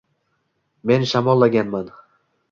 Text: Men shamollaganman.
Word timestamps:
Men 0.91 1.05
shamollaganman. 1.11 1.93